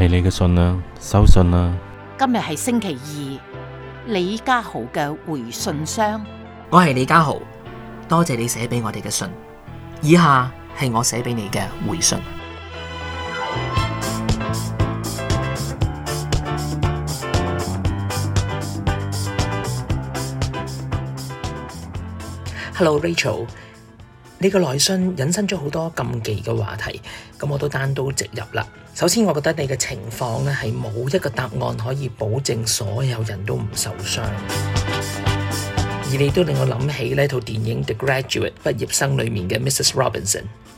[0.00, 1.70] 系你嘅信啦，收信啦。
[2.18, 6.24] 今日系星期二，李家豪嘅回信箱。
[6.70, 7.36] 我系李家豪，
[8.08, 9.28] 多谢你写俾我哋嘅信。
[10.00, 12.18] 以下系我写俾你嘅回信。
[22.74, 23.46] Hello Rachel。
[24.42, 26.98] 你個来信引申咗好多禁忌嘅話題，
[27.38, 28.66] 咁我都單刀直入啦。
[28.94, 39.90] 首先，我覺得你嘅情況咧係冇一個答案可以保證所有人都唔受傷，而你都令我諗起呢套電影《The Graduate》畢業生里面嘅 Mrs.
[39.92, 40.44] Robinson。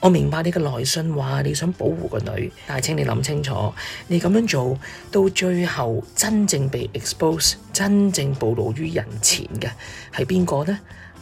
[0.00, 3.70] 我明白你嘅來信，話你想保護個女，但係請你諗清楚，
[4.08, 4.78] 你咁樣做
[5.12, 9.68] 到最後真正被 expose、真正暴露於人前嘅
[10.10, 10.78] 係邊個呢？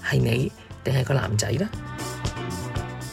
[0.09, 0.53] 係你
[0.85, 1.69] 定係個男仔呢？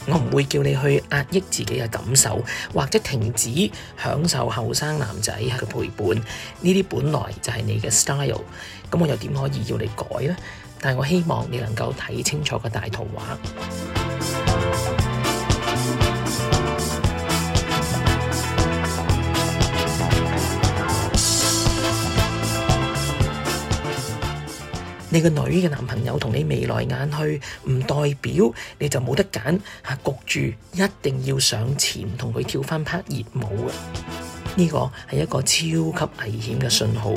[0.08, 2.39] 我唔會叫你去壓抑自己嘅感受，
[2.71, 8.39] 或者停止享受後生男仔嘅陪伴，呢啲本來就係你嘅 style。
[8.91, 10.38] 咁我又點可以要你改呢？
[10.80, 14.05] 但係我希望你能夠睇清楚個大圖畫。
[25.16, 29.41] 你个女嘅男朋友同你未来眼去，唔代表你就冇得拣
[29.81, 33.71] 吓，焗住一定要上前同佢跳翻拍热舞啊！
[34.58, 35.41] 呢个系一个
[35.95, 37.13] 超级危险嘅信号。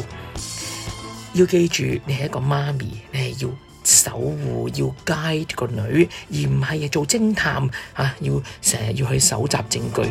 [1.32, 3.50] 要记住，你系一个妈咪，你系要
[3.82, 10.03] 守护、要 guide 个女，而唔系做侦探啊，要成日要去搜集证据。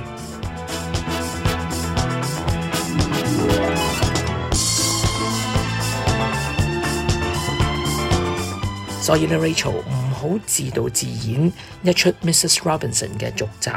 [9.08, 11.50] 所以咧，Rachel 唔好自導自演
[11.82, 12.56] 一出 Mrs.
[12.64, 13.70] Robinson 嘅續集。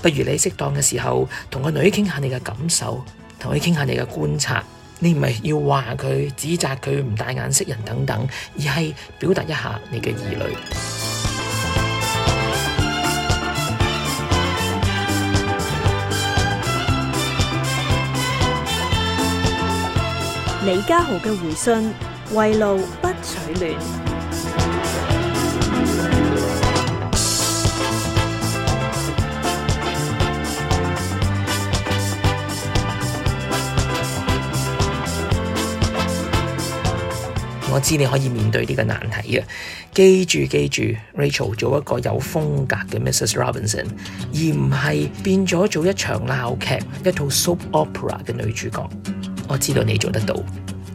[0.00, 3.04] 不如你適當嘅時候，同個女傾下你嘅感受，
[3.40, 4.62] 同佢傾下你嘅觀察。
[5.00, 8.24] 你唔係要話佢、指責佢唔帶眼識人等等，
[8.54, 10.46] 而係表達一下你嘅疑慮。
[20.76, 21.92] 李嘉豪嘅回信：
[22.34, 23.08] 為路不
[23.58, 23.97] 取暖。
[37.78, 39.46] 我知你可以面对呢个难题啊！
[39.94, 40.82] 记住记住
[41.16, 43.84] ，Rachel 做一个有风格嘅 Mrs Robinson，
[44.34, 46.76] 而唔系变咗做一场闹剧、
[47.08, 48.90] 一套 soap opera 嘅女主角。
[49.46, 50.34] 我知道你做得到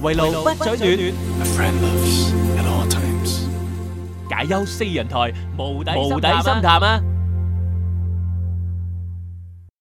[0.01, 0.89] 围楼不嘴短，
[4.31, 5.91] 解忧四人台，无底
[6.43, 7.03] 深谈啊！